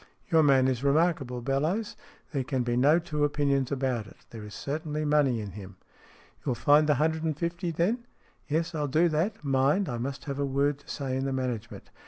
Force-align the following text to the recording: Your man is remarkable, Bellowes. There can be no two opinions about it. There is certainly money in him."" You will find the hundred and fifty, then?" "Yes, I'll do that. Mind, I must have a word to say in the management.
Your 0.31 0.41
man 0.41 0.67
is 0.67 0.83
remarkable, 0.83 1.43
Bellowes. 1.43 1.95
There 2.31 2.43
can 2.43 2.63
be 2.63 2.75
no 2.75 2.97
two 2.97 3.23
opinions 3.23 3.71
about 3.71 4.07
it. 4.07 4.17
There 4.31 4.43
is 4.43 4.55
certainly 4.55 5.05
money 5.05 5.39
in 5.39 5.51
him."" 5.51 5.75
You 6.39 6.45
will 6.49 6.55
find 6.55 6.89
the 6.89 6.95
hundred 6.95 7.21
and 7.23 7.37
fifty, 7.37 7.69
then?" 7.69 8.07
"Yes, 8.47 8.73
I'll 8.73 8.87
do 8.87 9.09
that. 9.09 9.43
Mind, 9.43 9.87
I 9.87 9.99
must 9.99 10.25
have 10.25 10.39
a 10.39 10.43
word 10.45 10.79
to 10.79 10.89
say 10.89 11.15
in 11.15 11.25
the 11.25 11.33
management. 11.33 11.91